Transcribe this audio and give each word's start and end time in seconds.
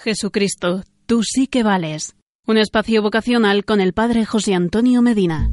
Jesucristo, 0.00 0.84
tú 1.06 1.24
sí 1.24 1.48
que 1.48 1.64
vales. 1.64 2.14
Un 2.46 2.56
espacio 2.56 3.02
vocacional 3.02 3.64
con 3.64 3.80
el 3.80 3.92
Padre 3.92 4.24
José 4.24 4.54
Antonio 4.54 5.02
Medina. 5.02 5.50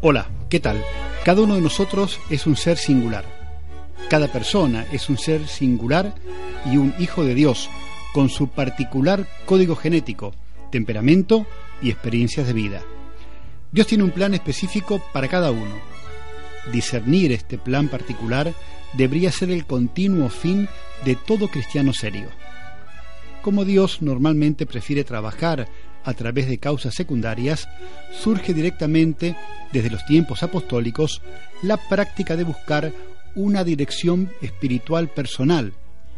Hola, 0.00 0.30
¿qué 0.48 0.58
tal? 0.58 0.82
Cada 1.22 1.42
uno 1.42 1.54
de 1.54 1.60
nosotros 1.60 2.18
es 2.30 2.46
un 2.46 2.56
ser 2.56 2.78
singular. 2.78 3.26
Cada 4.08 4.28
persona 4.28 4.86
es 4.90 5.10
un 5.10 5.18
ser 5.18 5.46
singular 5.46 6.14
y 6.64 6.78
un 6.78 6.94
hijo 6.98 7.24
de 7.24 7.34
Dios, 7.34 7.68
con 8.14 8.30
su 8.30 8.48
particular 8.48 9.28
código 9.44 9.76
genético, 9.76 10.32
temperamento 10.72 11.46
y 11.82 11.90
experiencias 11.90 12.46
de 12.46 12.54
vida. 12.54 12.82
Dios 13.70 13.86
tiene 13.86 14.04
un 14.04 14.12
plan 14.12 14.32
específico 14.32 15.02
para 15.12 15.28
cada 15.28 15.50
uno. 15.50 15.74
Discernir 16.72 17.32
este 17.32 17.58
plan 17.58 17.88
particular 17.88 18.52
debería 18.94 19.32
ser 19.32 19.50
el 19.50 19.66
continuo 19.66 20.28
fin 20.28 20.68
de 21.04 21.14
todo 21.14 21.48
cristiano 21.48 21.92
serio. 21.92 22.28
Como 23.42 23.64
Dios 23.64 24.02
normalmente 24.02 24.66
prefiere 24.66 25.04
trabajar 25.04 25.68
a 26.04 26.14
través 26.14 26.48
de 26.48 26.58
causas 26.58 26.94
secundarias, 26.94 27.68
surge 28.18 28.54
directamente 28.54 29.36
desde 29.72 29.90
los 29.90 30.04
tiempos 30.06 30.42
apostólicos 30.42 31.22
la 31.62 31.76
práctica 31.76 32.36
de 32.36 32.44
buscar 32.44 32.92
una 33.34 33.64
dirección 33.64 34.30
espiritual 34.42 35.08
personal 35.08 35.72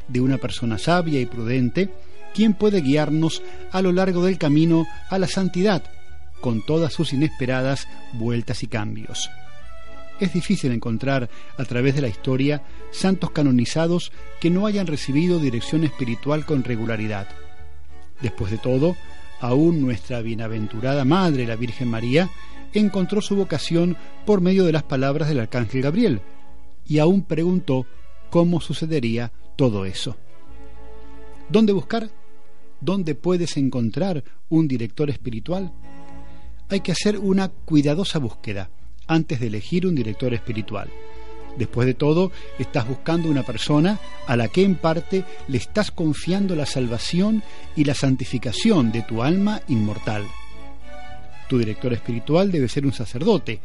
de 0.08 0.20
una 0.20 0.38
persona 0.38 0.78
sabia 0.78 1.20
y 1.20 1.26
prudente, 1.26 1.88
quien 2.34 2.54
puede 2.54 2.80
guiarnos 2.80 3.42
a 3.70 3.82
lo 3.82 3.92
largo 3.92 4.24
del 4.24 4.38
camino 4.38 4.86
a 5.08 5.18
la 5.18 5.26
santidad, 5.26 5.82
con 6.40 6.64
todas 6.64 6.92
sus 6.92 7.12
inesperadas 7.12 7.86
vueltas 8.14 8.62
y 8.62 8.66
cambios. 8.66 9.30
Es 10.20 10.34
difícil 10.34 10.70
encontrar 10.72 11.30
a 11.56 11.64
través 11.64 11.94
de 11.94 12.02
la 12.02 12.08
historia 12.08 12.62
santos 12.90 13.30
canonizados 13.30 14.12
que 14.38 14.50
no 14.50 14.66
hayan 14.66 14.86
recibido 14.86 15.38
dirección 15.38 15.82
espiritual 15.82 16.44
con 16.44 16.62
regularidad. 16.62 17.26
Después 18.20 18.50
de 18.50 18.58
todo, 18.58 18.96
aún 19.40 19.80
nuestra 19.80 20.20
bienaventurada 20.20 21.06
Madre, 21.06 21.46
la 21.46 21.56
Virgen 21.56 21.88
María, 21.88 22.28
encontró 22.74 23.22
su 23.22 23.34
vocación 23.34 23.96
por 24.26 24.42
medio 24.42 24.66
de 24.66 24.72
las 24.72 24.82
palabras 24.82 25.30
del 25.30 25.40
Arcángel 25.40 25.80
Gabriel, 25.80 26.20
y 26.86 26.98
aún 26.98 27.22
preguntó 27.22 27.86
cómo 28.28 28.60
sucedería 28.60 29.32
todo 29.56 29.86
eso. 29.86 30.18
¿Dónde 31.48 31.72
buscar? 31.72 32.10
¿Dónde 32.82 33.14
puedes 33.14 33.56
encontrar 33.56 34.22
un 34.50 34.68
director 34.68 35.08
espiritual? 35.08 35.72
Hay 36.68 36.80
que 36.80 36.92
hacer 36.92 37.18
una 37.18 37.48
cuidadosa 37.48 38.18
búsqueda 38.18 38.70
antes 39.10 39.40
de 39.40 39.48
elegir 39.48 39.86
un 39.86 39.96
director 39.96 40.32
espiritual. 40.32 40.88
Después 41.58 41.86
de 41.86 41.94
todo, 41.94 42.30
estás 42.60 42.88
buscando 42.88 43.28
una 43.28 43.42
persona 43.42 43.98
a 44.28 44.36
la 44.36 44.46
que 44.46 44.62
en 44.62 44.76
parte 44.76 45.24
le 45.48 45.58
estás 45.58 45.90
confiando 45.90 46.54
la 46.54 46.64
salvación 46.64 47.42
y 47.74 47.84
la 47.84 47.94
santificación 47.94 48.92
de 48.92 49.02
tu 49.02 49.22
alma 49.22 49.60
inmortal. 49.66 50.24
Tu 51.48 51.58
director 51.58 51.92
espiritual 51.92 52.52
debe 52.52 52.68
ser 52.68 52.86
un 52.86 52.92
sacerdote. 52.92 53.60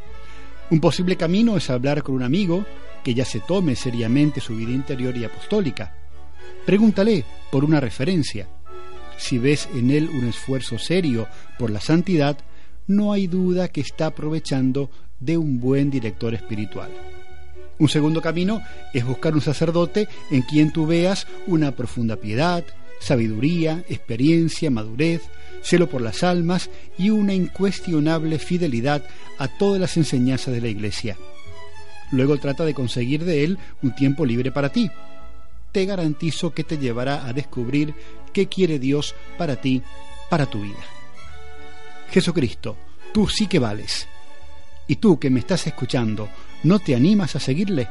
Un 0.71 0.79
posible 0.79 1.15
camino 1.15 1.55
es 1.55 1.69
hablar 1.69 2.01
con 2.01 2.15
un 2.15 2.23
amigo 2.23 2.65
que 3.03 3.13
ya 3.13 3.23
se 3.23 3.39
tome 3.39 3.75
seriamente 3.75 4.41
su 4.41 4.55
vida 4.55 4.71
interior 4.71 5.15
y 5.15 5.25
apostólica. 5.25 5.93
Pregúntale 6.65 7.23
por 7.51 7.63
una 7.63 7.79
referencia. 7.79 8.47
Si 9.17 9.37
ves 9.37 9.69
en 9.75 9.91
él 9.91 10.09
un 10.09 10.27
esfuerzo 10.27 10.79
serio 10.79 11.27
por 11.59 11.69
la 11.69 11.79
santidad, 11.79 12.39
no 12.87 13.13
hay 13.13 13.27
duda 13.27 13.67
que 13.67 13.81
está 13.81 14.07
aprovechando 14.07 14.89
de 15.19 15.37
un 15.37 15.59
buen 15.59 15.89
director 15.89 16.33
espiritual. 16.33 16.91
Un 17.77 17.89
segundo 17.89 18.21
camino 18.21 18.61
es 18.93 19.05
buscar 19.05 19.33
un 19.33 19.41
sacerdote 19.41 20.07
en 20.31 20.41
quien 20.43 20.71
tú 20.71 20.85
veas 20.87 21.27
una 21.45 21.71
profunda 21.71 22.15
piedad, 22.15 22.63
sabiduría, 22.99 23.83
experiencia, 23.89 24.71
madurez, 24.71 25.23
celo 25.61 25.89
por 25.89 26.01
las 26.01 26.23
almas 26.23 26.69
y 26.97 27.09
una 27.09 27.33
incuestionable 27.33 28.39
fidelidad 28.39 29.03
a 29.37 29.47
todas 29.47 29.81
las 29.81 29.97
enseñanzas 29.97 30.53
de 30.53 30.61
la 30.61 30.69
Iglesia. 30.69 31.17
Luego 32.11 32.37
trata 32.37 32.63
de 32.63 32.73
conseguir 32.73 33.25
de 33.25 33.43
él 33.43 33.57
un 33.81 33.93
tiempo 33.93 34.25
libre 34.25 34.51
para 34.51 34.69
ti. 34.69 34.89
Te 35.71 35.85
garantizo 35.85 36.53
que 36.53 36.63
te 36.63 36.77
llevará 36.77 37.27
a 37.27 37.33
descubrir 37.33 37.93
qué 38.31 38.47
quiere 38.47 38.79
Dios 38.79 39.15
para 39.37 39.59
ti, 39.59 39.81
para 40.29 40.45
tu 40.45 40.61
vida. 40.61 40.83
Jesucristo, 42.11 42.77
tú 43.13 43.27
sí 43.27 43.47
que 43.47 43.59
vales. 43.59 44.07
¿Y 44.87 44.97
tú 44.97 45.19
que 45.19 45.29
me 45.29 45.39
estás 45.39 45.65
escuchando, 45.67 46.29
no 46.63 46.79
te 46.79 46.95
animas 46.95 47.35
a 47.35 47.39
seguirle? 47.39 47.87